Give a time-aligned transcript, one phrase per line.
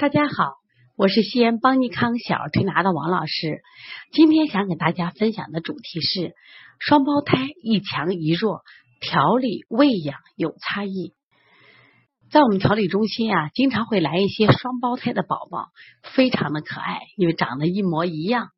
[0.00, 0.54] 大家好，
[0.96, 3.60] 我是西安邦尼康小儿推拿的王老师。
[4.12, 6.32] 今天想给大家分享的主题是
[6.78, 8.62] 双胞胎一强一弱，
[9.02, 11.12] 调理喂养有差异。
[12.30, 15.68] 在我们调理中心啊，经常会来一些双胞胎的宝宝，
[16.14, 18.48] 非常的可爱，因为长得一模一样。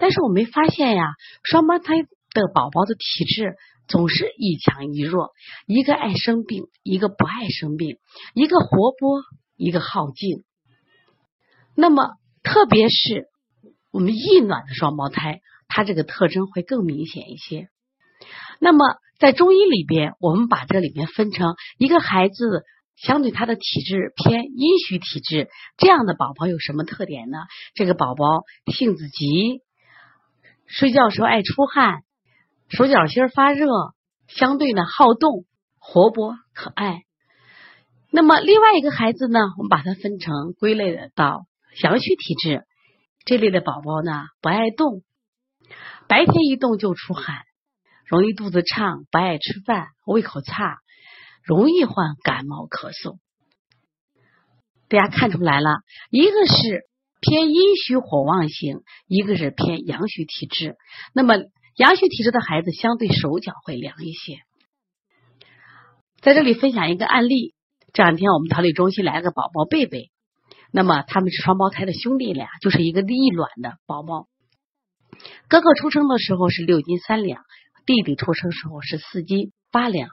[0.00, 1.12] 但是我没发现呀，
[1.44, 3.54] 双胞胎的宝宝的体质
[3.86, 5.30] 总是一强一弱，
[5.68, 7.98] 一个爱生病，一个不爱生病，
[8.34, 9.22] 一个活泼，
[9.56, 10.42] 一个好静。
[11.76, 13.26] 那么，特别是
[13.90, 17.68] 我们异卵的双胞胎，它这个特征会更明显一些。
[18.60, 18.78] 那么，
[19.18, 22.64] 在中医里边，我们把这里面分成一个孩子
[22.96, 27.38] 相对他的体质偏阴虚体质，这样的宝宝有什么特点呢？
[27.74, 28.24] 这个宝宝
[28.72, 29.62] 性子急，
[30.66, 32.02] 睡觉时候爱出汗，
[32.68, 33.66] 手脚心发热，
[34.28, 35.44] 相对呢好动、
[35.78, 37.02] 活泼、可爱。
[38.10, 41.46] 那么另外一个孩子呢，我们把它分成归类的到。
[41.82, 42.64] 阳虚体质
[43.24, 45.02] 这类的宝宝呢，不爱动，
[46.08, 47.42] 白天一动就出汗，
[48.06, 50.78] 容易肚子胀，不爱吃饭，胃口差，
[51.42, 53.18] 容易患感冒咳嗽。
[54.88, 55.78] 大家看出来了，
[56.10, 56.82] 一个是
[57.20, 60.76] 偏阴虚火旺型，一个是偏阳虚体质。
[61.14, 61.34] 那么
[61.76, 64.38] 阳虚体质的孩子相对手脚会凉一些。
[66.20, 67.54] 在这里分享一个案例，
[67.92, 70.10] 这两天我们调理中心来了个宝宝贝贝。
[70.76, 74.26] 那么他们是双胞胎的兄弟俩，就是一个异卵的宝宝。
[75.48, 77.42] 哥哥出生的时候是六斤三两，
[77.86, 80.08] 弟弟出生时候是四斤八两。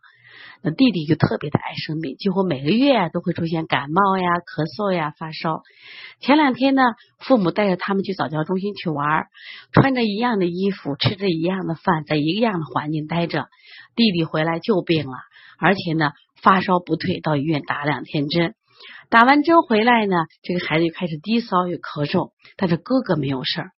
[0.62, 5.64] 那弟弟就特别的爱生病，几乎每个月都会出现感冒呀、咳嗽呀、发烧。
[6.20, 6.84] 前两天呢，
[7.18, 9.26] 父母带着他们去早教中心去玩，
[9.72, 13.48] 穿着一样的衣服，吃着一样的饭，在一个样的环境待着。
[13.96, 15.18] 弟弟回来就病了，
[15.58, 16.12] 而且呢
[16.44, 18.54] 发烧不退，到医院打两天针。
[19.10, 23.72] 打完针回来呢，这个孩子就开始低烧又咳嗽，但是哥哥没有事儿。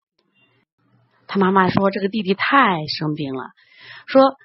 [1.26, 3.44] 他妈妈说：“这个弟弟太生病了。”
[4.06, 4.36] 说：“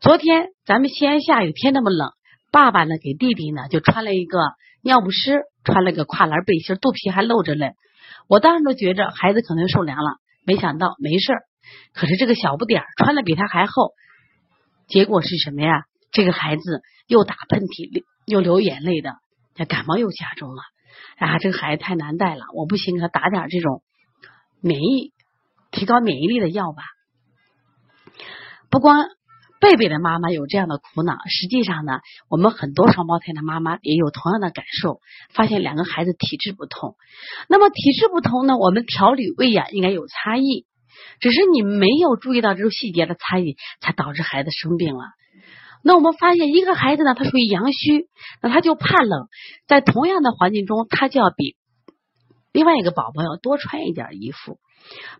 [0.00, 2.12] 昨天咱们西安下雨天那么冷，
[2.50, 4.38] 爸爸呢给弟弟呢就穿了一个
[4.82, 7.72] 尿不湿，穿了个跨栏背心，肚皮还露着嘞。
[8.26, 10.16] 我当时都觉着孩子可能受凉了，
[10.46, 11.42] 没想到没事儿。
[11.92, 13.92] 可是这个小不点儿穿的比他还厚，
[14.88, 15.84] 结果是什么呀？
[16.10, 19.10] 这个孩子又打喷嚏，又流眼泪的。”
[19.54, 20.62] 这感冒又加重了，
[21.18, 23.82] 啊，这个孩子太难带了，我不行，给他打点这种
[24.60, 25.12] 免疫、
[25.70, 26.82] 提高免疫力的药吧。
[28.70, 29.06] 不光
[29.60, 35.00] 贝贝的妈妈有这样的苦恼，实际上呢，我们很多双胞胎的妈妈也有同样的感受，
[35.32, 36.96] 发现两个孩子体质不同。
[37.48, 40.66] 那么体质不同呢，我们调理喂养应该有差异，
[41.20, 45.04] 只是你没有注意到这种细节的差异，才导致孩子生病了。
[45.84, 48.08] 那我们发现一个孩子呢，他属于阳虚，
[48.40, 49.28] 那他就怕冷，
[49.68, 51.56] 在同样的环境中，他就要比
[52.52, 54.58] 另外一个宝宝要多穿一点衣服。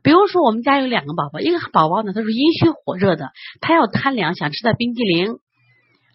[0.03, 3.31] 比如说，我们家有两个宝宝，一个宝宝呢，他是阴虚火热的，
[3.61, 5.39] 他要贪凉，想吃点冰激凌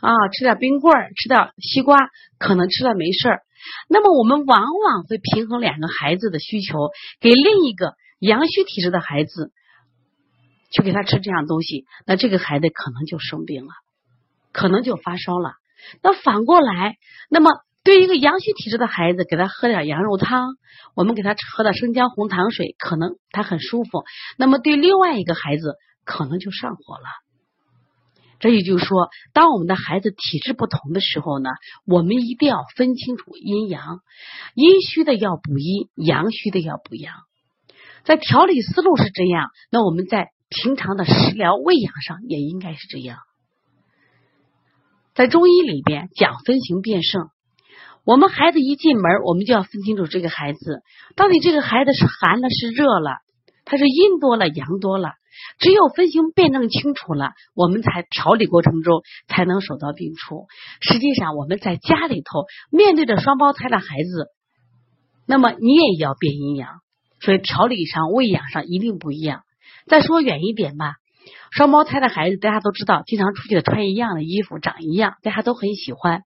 [0.01, 1.97] 啊，吃点冰棍儿，吃点西瓜，
[2.39, 3.41] 可能吃了没事儿。
[3.87, 6.89] 那么我们往往会平衡两个孩子的需求，
[7.19, 9.51] 给另一个阳虚体质的孩子
[10.71, 13.71] 去给他吃这样东西，那这个孩子可能就生病了。
[14.59, 15.53] 可能就发烧了。
[16.03, 16.97] 那反过来，
[17.29, 17.49] 那么
[17.81, 20.49] 对一个阳虚体质的孩子，给他喝点羊肉汤，
[20.95, 24.03] 我们给他喝点生姜红糖水，可能他很舒服。
[24.37, 27.05] 那么对另外一个孩子，可能就上火了。
[28.41, 31.49] 这也就是说，当我们的孩子体质不同的时候呢，
[31.85, 34.01] 我们一定要分清楚阴阳，
[34.55, 37.13] 阴虚的要补阴，阳虚的要补阳。
[38.03, 43.19] 在调理思路是这样，那我们在平常的食疗喂养上也应该是这样。
[45.13, 47.29] 在中医里边讲分型辨证，
[48.05, 50.81] 我们孩子一进门，我们就要分清楚这个孩子
[51.15, 53.17] 到底这个孩子是寒了是热了，
[53.65, 55.13] 他是阴多了阳多了。
[55.57, 60.47] 只有分型辨证清楚了，我们才调理过程中才能手到病除。
[60.81, 64.27] 实际上我们在家里头面对着双胞胎的孩子，
[65.25, 66.81] 那么你也要辨阴阳，
[67.21, 69.43] 所以调理上喂养上一定不一样。
[69.87, 70.95] 再说远一点吧。
[71.51, 76.21] 双胞胎的孩子，大家都知道，经常出去的穿一样的衣服，长一样，大家都很喜欢。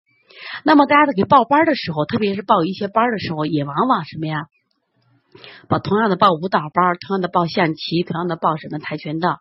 [0.63, 4.45] 那么，大家在给报班的时候，特别是报一些班的时候，也往往什么呀？
[5.67, 9.39] 报同样的报舞蹈班，同样的报象棋，同样的报什么跆拳道。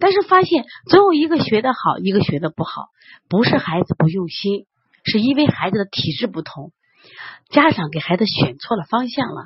[0.00, 2.86] 但是发现总有一个学的好，一个学的不好，
[3.28, 4.66] 不是孩子不用心，
[5.04, 6.72] 是因为孩子的体质不同，
[7.50, 9.44] 家长给孩子选错了方向了。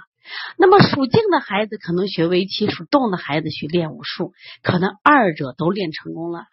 [0.57, 4.33] 那么属静的孩子可能学围棋，属动的孩子学练武术，
[4.63, 6.45] 可能二者都练成功了。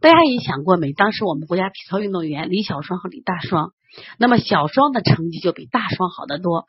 [0.00, 0.92] 大家也想过没？
[0.92, 3.72] 当时我们国家体操运动员李小双和李大双，
[4.18, 6.66] 那么小双的成绩就比大双好得多。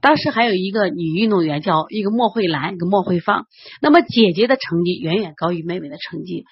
[0.00, 3.46] 当时还有一个女运动员叫一个莫慧兰，一个莫慧芳。
[3.80, 6.44] 那么姐姐的成绩远远高于妹妹的成绩。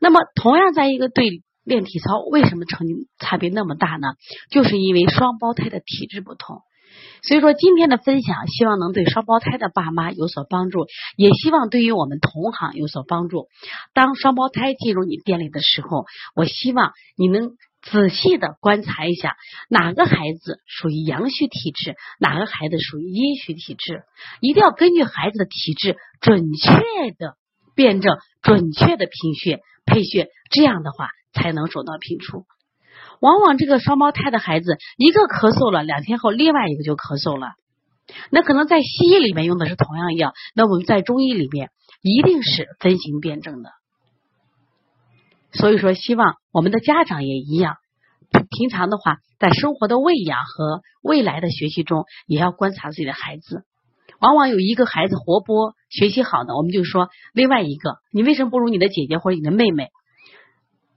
[0.00, 4.14] 那么同样在一个队里练体操，为什么成绩差别那么大呢？
[4.50, 6.60] 就是因为双胞胎的体质不同。
[7.22, 10.86] 所以说今天的分享，希望能对双胞胎的爸妈有所帮助，
[11.16, 13.48] 也希望对于我们同行有所帮助。
[13.94, 16.04] 当双胞胎进入你店里的时候，
[16.34, 17.52] 我希望你能。
[17.82, 19.36] 仔细的观察一下，
[19.68, 24.02] 哪个孩子属于阳虚体质，哪个孩子属于阴虚体质，
[24.40, 26.72] 一定要根据孩子的体质，准确
[27.16, 27.36] 的
[27.76, 32.44] 辩证，准确的评血配血，这样的话才能手到平出。
[33.20, 37.54] 往往这个双胞胎的孩子，一个咳嗽了，两天后另外一个就咳嗽了。
[38.30, 41.70] 那可能在西医里面用的是同样药，那我们在中医里面
[42.02, 43.70] 一定是分型辩证的。
[45.52, 47.76] 所以说，希望我们的家长也一样。
[48.50, 53.64] 平常的话，在生活的喂养和未来的学习中，也要观察自己的孩子。
[54.20, 59.90] 往往有一个孩子活泼、学习好的，我们就说另外一个，你为什么不如你的姐姐或者你的妹妹？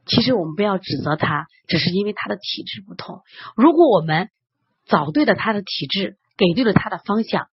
[0.09, 3.21] 其实我们不要指责他，只是因为他的体质不同。
[3.55, 4.29] 如果我们
[4.85, 7.47] 找对了他的体质，给对了他的方向，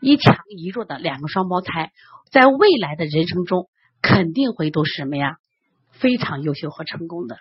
[0.00, 1.92] 一强一弱的两个双胞胎，
[2.30, 3.68] 在未来的人生中
[4.00, 5.36] 肯定会都是什么呀？
[5.92, 7.36] 非常优秀和成功的。